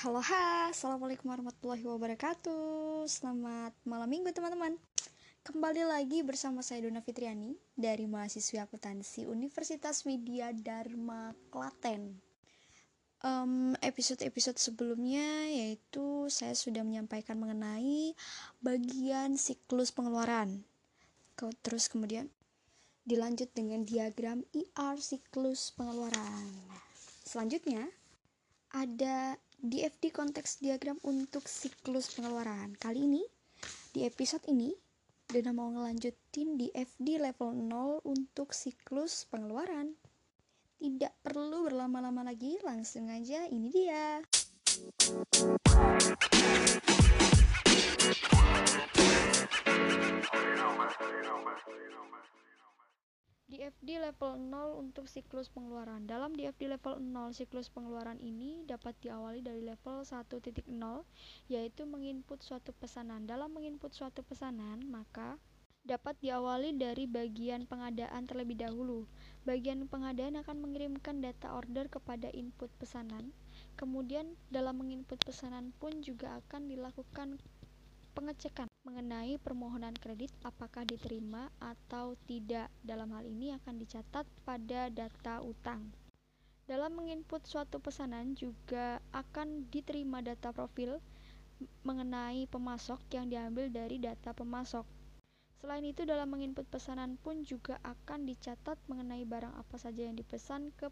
[0.00, 3.04] Halo ha, Assalamualaikum warahmatullahi wabarakatuh.
[3.04, 4.72] Selamat malam minggu teman-teman.
[5.44, 12.16] Kembali lagi bersama saya Dona Fitriani Dari mahasiswi akuntansi Universitas Widya Dharma Klaten.
[13.20, 18.16] Um, Episode-episode sebelumnya yaitu saya sudah menyampaikan mengenai
[18.64, 20.64] bagian siklus pengeluaran.
[21.60, 22.32] Terus kemudian
[23.04, 26.48] dilanjut dengan diagram IR siklus pengeluaran.
[27.20, 27.84] Selanjutnya
[28.72, 32.72] ada DFD konteks diagram untuk siklus pengeluaran.
[32.80, 33.20] Kali ini,
[33.92, 34.72] di episode ini,
[35.28, 39.92] Dona mau ngelanjutin DFD level 0 untuk siklus pengeluaran.
[40.80, 44.24] Tidak perlu berlama-lama lagi, langsung aja ini dia.
[53.50, 56.06] DFD level 0 untuk siklus pengeluaran.
[56.06, 60.70] Dalam DFD level 0, siklus pengeluaran ini dapat diawali dari level 1.0,
[61.50, 63.26] yaitu menginput suatu pesanan.
[63.26, 65.34] Dalam menginput suatu pesanan, maka
[65.82, 69.10] dapat diawali dari bagian pengadaan terlebih dahulu.
[69.42, 73.34] Bagian pengadaan akan mengirimkan data order kepada input pesanan.
[73.74, 77.42] Kemudian, dalam menginput pesanan pun juga akan dilakukan
[78.14, 82.66] pengecekan mengenai permohonan kredit apakah diterima atau tidak.
[82.82, 85.94] Dalam hal ini akan dicatat pada data utang.
[86.66, 90.98] Dalam menginput suatu pesanan juga akan diterima data profil
[91.86, 94.82] mengenai pemasok yang diambil dari data pemasok.
[95.62, 100.74] Selain itu, dalam menginput pesanan pun juga akan dicatat mengenai barang apa saja yang dipesan
[100.74, 100.90] ke,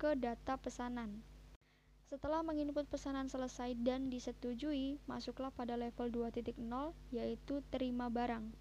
[0.00, 1.20] ke data pesanan.
[2.14, 6.54] Setelah menginput pesanan selesai dan disetujui, masuklah pada level 2.0
[7.10, 8.54] yaitu terima barang.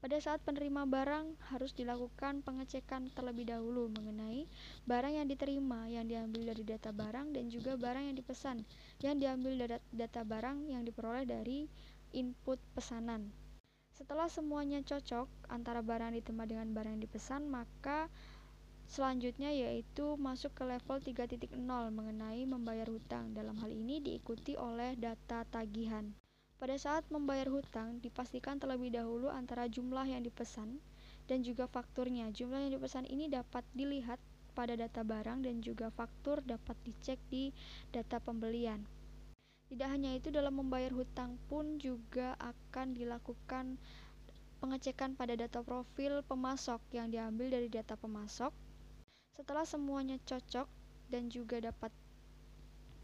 [0.00, 4.48] Pada saat penerima barang harus dilakukan pengecekan terlebih dahulu mengenai
[4.88, 8.64] barang yang diterima yang diambil dari data barang dan juga barang yang dipesan
[9.04, 11.68] yang diambil dari data barang yang diperoleh dari
[12.16, 13.28] input pesanan.
[13.92, 18.08] Setelah semuanya cocok antara barang yang diterima dengan barang yang dipesan, maka
[18.84, 21.50] Selanjutnya yaitu masuk ke level 3.0
[21.90, 23.32] mengenai membayar hutang.
[23.34, 26.14] Dalam hal ini diikuti oleh data tagihan.
[26.54, 30.78] Pada saat membayar hutang, dipastikan terlebih dahulu antara jumlah yang dipesan
[31.26, 32.30] dan juga fakturnya.
[32.30, 34.22] Jumlah yang dipesan ini dapat dilihat
[34.54, 37.50] pada data barang dan juga faktur dapat dicek di
[37.90, 38.86] data pembelian.
[39.66, 43.74] Tidak hanya itu, dalam membayar hutang pun juga akan dilakukan
[44.62, 48.54] pengecekan pada data profil pemasok yang diambil dari data pemasok
[49.34, 50.66] setelah semuanya cocok
[51.10, 51.90] dan juga dapat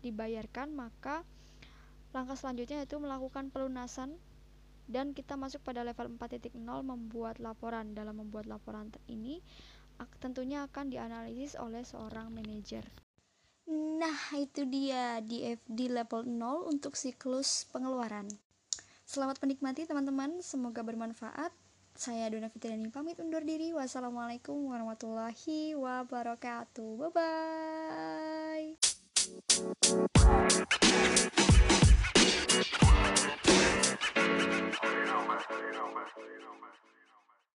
[0.00, 1.26] dibayarkan, maka
[2.10, 4.16] langkah selanjutnya yaitu melakukan pelunasan
[4.90, 6.50] dan kita masuk pada level 4.0
[6.82, 7.94] membuat laporan.
[7.94, 9.38] Dalam membuat laporan ini
[10.18, 12.82] tentunya akan dianalisis oleh seorang manajer.
[13.70, 18.26] Nah, itu dia DFD level 0 untuk siklus pengeluaran.
[19.06, 21.54] Selamat menikmati teman-teman, semoga bermanfaat.
[22.00, 23.76] Saya Dona Fitriani pamit undur diri.
[23.76, 26.96] Wassalamualaikum warahmatullahi wabarakatuh.
[26.96, 28.72] Bye bye.